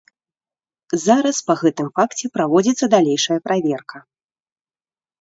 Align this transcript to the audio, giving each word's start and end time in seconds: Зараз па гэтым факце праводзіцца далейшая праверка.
Зараз 1.07 1.37
па 1.51 1.57
гэтым 1.61 1.87
факце 1.99 2.33
праводзіцца 2.39 2.85
далейшая 2.97 3.39
праверка. 3.49 4.07